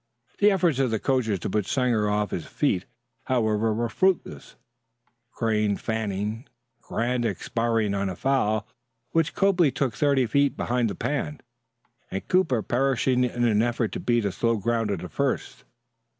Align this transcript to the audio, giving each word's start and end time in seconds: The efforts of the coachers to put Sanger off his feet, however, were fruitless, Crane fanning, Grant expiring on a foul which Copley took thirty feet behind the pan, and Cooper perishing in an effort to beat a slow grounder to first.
The 0.39 0.49
efforts 0.49 0.79
of 0.79 0.89
the 0.89 0.97
coachers 0.97 1.37
to 1.41 1.49
put 1.51 1.67
Sanger 1.67 2.09
off 2.09 2.31
his 2.31 2.47
feet, 2.47 2.85
however, 3.25 3.71
were 3.71 3.87
fruitless, 3.87 4.55
Crane 5.29 5.77
fanning, 5.77 6.47
Grant 6.81 7.23
expiring 7.23 7.93
on 7.93 8.09
a 8.09 8.15
foul 8.15 8.67
which 9.11 9.35
Copley 9.35 9.69
took 9.69 9.93
thirty 9.93 10.25
feet 10.25 10.57
behind 10.57 10.89
the 10.89 10.95
pan, 10.95 11.39
and 12.09 12.27
Cooper 12.27 12.63
perishing 12.63 13.23
in 13.23 13.43
an 13.45 13.61
effort 13.61 13.91
to 13.91 13.99
beat 13.99 14.25
a 14.25 14.31
slow 14.31 14.57
grounder 14.57 14.97
to 14.97 15.07
first. 15.07 15.65